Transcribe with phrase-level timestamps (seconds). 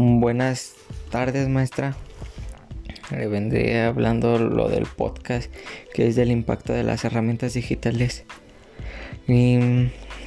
[0.00, 0.74] Buenas
[1.10, 1.96] tardes, maestra.
[3.10, 5.52] Le vendré hablando lo del podcast,
[5.92, 8.24] que es del impacto de las herramientas digitales.
[9.26, 9.58] Y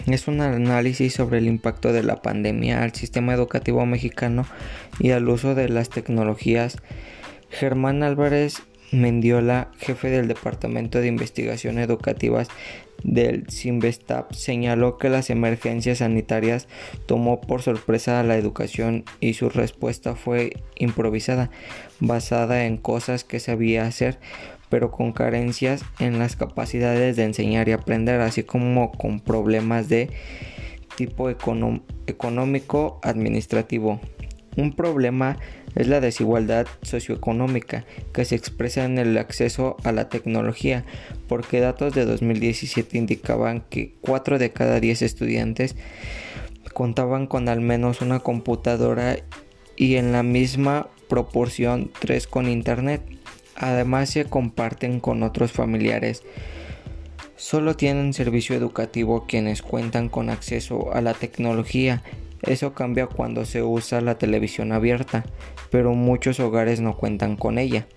[0.07, 4.45] es un análisis sobre el impacto de la pandemia al sistema educativo mexicano
[4.99, 6.75] y al uso de las tecnologías.
[7.49, 12.49] Germán Álvarez Mendiola, jefe del Departamento de Investigación Educativas
[13.03, 16.67] del Sinvestap, señaló que las emergencias sanitarias
[17.05, 21.49] tomó por sorpresa a la educación y su respuesta fue improvisada,
[21.99, 24.19] basada en cosas que sabía hacer,
[24.69, 30.09] pero con carencias en las capacidades de enseñar y aprender, así como con problemas de
[30.95, 33.99] tipo económico administrativo.
[34.57, 35.37] Un problema
[35.75, 40.85] es la desigualdad socioeconómica que se expresa en el acceso a la tecnología,
[41.27, 45.75] porque datos de 2017 indicaban que 4 de cada 10 estudiantes
[46.73, 49.17] contaban con al menos una computadora
[49.75, 53.01] y en la misma proporción 3 con internet.
[53.55, 56.23] Además se comparten con otros familiares.
[57.35, 62.03] Solo tienen servicio educativo quienes cuentan con acceso a la tecnología
[62.43, 65.25] eso cambia cuando se usa la televisión abierta,
[65.69, 67.87] pero muchos hogares no cuentan con ella.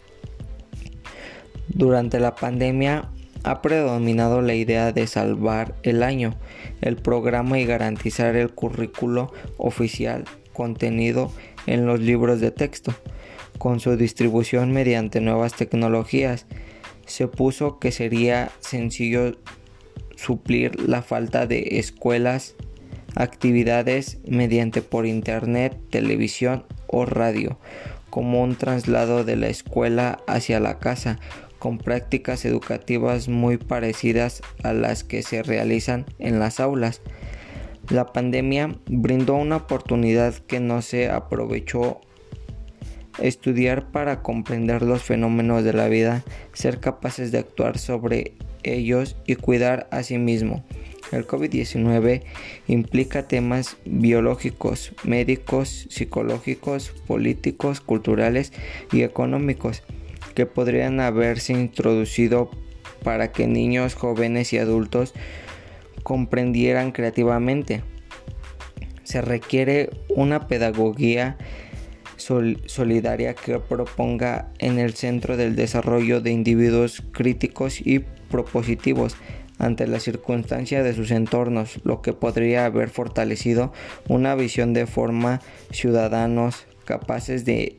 [1.68, 3.08] Durante la pandemia
[3.42, 6.34] ha predominado la idea de salvar el año,
[6.80, 11.30] el programa y garantizar el currículo oficial contenido
[11.66, 12.94] en los libros de texto.
[13.58, 16.46] Con su distribución mediante nuevas tecnologías,
[17.06, 19.36] se puso que sería sencillo
[20.16, 22.56] suplir la falta de escuelas
[23.14, 27.58] actividades mediante por internet, televisión o radio,
[28.10, 31.18] como un traslado de la escuela hacia la casa,
[31.58, 37.00] con prácticas educativas muy parecidas a las que se realizan en las aulas.
[37.88, 42.00] La pandemia brindó una oportunidad que no se aprovechó
[43.18, 49.36] estudiar para comprender los fenómenos de la vida, ser capaces de actuar sobre ellos y
[49.36, 50.64] cuidar a sí mismo.
[51.12, 52.22] El COVID-19
[52.66, 58.52] implica temas biológicos, médicos, psicológicos, políticos, culturales
[58.92, 59.82] y económicos
[60.34, 62.50] que podrían haberse introducido
[63.02, 65.14] para que niños, jóvenes y adultos
[66.02, 67.82] comprendieran creativamente.
[69.04, 71.36] Se requiere una pedagogía
[72.16, 78.00] solidaria que proponga en el centro del desarrollo de individuos críticos y
[78.30, 79.16] propositivos
[79.58, 83.72] ante la circunstancia de sus entornos, lo que podría haber fortalecido
[84.08, 87.78] una visión de forma ciudadanos capaces de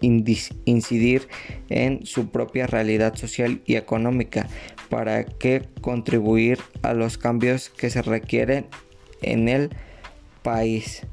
[0.00, 1.28] incidir
[1.68, 4.48] en su propia realidad social y económica
[4.90, 8.66] para que contribuir a los cambios que se requieren
[9.22, 9.70] en el
[10.42, 11.06] país.